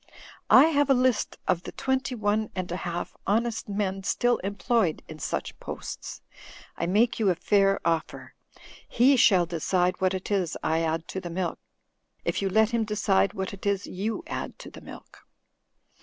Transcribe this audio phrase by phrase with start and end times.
[0.49, 5.03] I have a list of the twenty one and a half honest men still employed
[5.07, 6.23] in such posts.
[6.75, 8.33] I make you a fair offer.
[8.89, 11.59] He shall decide what it is I add to the milk,
[12.25, 15.19] if you let him decide what it is you add to the milk.